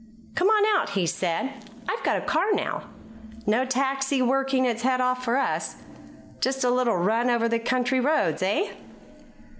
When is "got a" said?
2.03-2.21